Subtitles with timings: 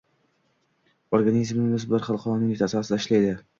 [1.17, 3.33] Organizmimiz bir xil qonuniyat asosida ishlaydi.